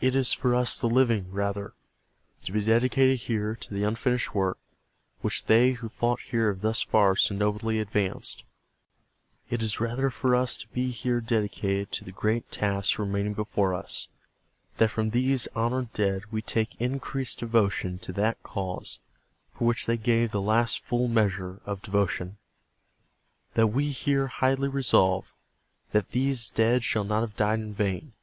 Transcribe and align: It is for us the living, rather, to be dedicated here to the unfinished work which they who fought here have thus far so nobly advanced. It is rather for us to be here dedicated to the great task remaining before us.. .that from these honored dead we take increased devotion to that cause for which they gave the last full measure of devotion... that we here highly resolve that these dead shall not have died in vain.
It 0.00 0.16
is 0.16 0.32
for 0.32 0.52
us 0.52 0.80
the 0.80 0.88
living, 0.88 1.30
rather, 1.30 1.74
to 2.42 2.50
be 2.50 2.64
dedicated 2.64 3.20
here 3.20 3.54
to 3.54 3.72
the 3.72 3.84
unfinished 3.84 4.34
work 4.34 4.58
which 5.20 5.44
they 5.44 5.74
who 5.74 5.88
fought 5.88 6.18
here 6.22 6.48
have 6.50 6.60
thus 6.60 6.82
far 6.82 7.14
so 7.14 7.36
nobly 7.36 7.78
advanced. 7.78 8.42
It 9.48 9.62
is 9.62 9.78
rather 9.78 10.10
for 10.10 10.34
us 10.34 10.56
to 10.56 10.68
be 10.70 10.90
here 10.90 11.20
dedicated 11.20 11.92
to 11.92 12.04
the 12.04 12.10
great 12.10 12.50
task 12.50 12.98
remaining 12.98 13.32
before 13.32 13.74
us.. 13.74 14.08
.that 14.78 14.90
from 14.90 15.10
these 15.10 15.46
honored 15.54 15.92
dead 15.92 16.32
we 16.32 16.42
take 16.42 16.74
increased 16.80 17.38
devotion 17.38 18.00
to 18.00 18.12
that 18.14 18.42
cause 18.42 18.98
for 19.52 19.68
which 19.68 19.86
they 19.86 19.96
gave 19.96 20.32
the 20.32 20.42
last 20.42 20.82
full 20.84 21.06
measure 21.06 21.60
of 21.64 21.80
devotion... 21.80 22.38
that 23.52 23.68
we 23.68 23.92
here 23.92 24.26
highly 24.26 24.66
resolve 24.66 25.32
that 25.92 26.10
these 26.10 26.50
dead 26.50 26.82
shall 26.82 27.04
not 27.04 27.20
have 27.20 27.36
died 27.36 27.60
in 27.60 27.72
vain. 27.72 28.14